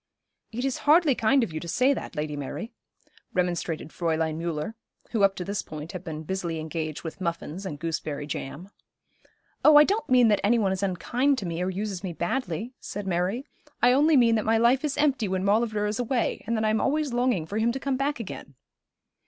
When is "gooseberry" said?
7.77-8.25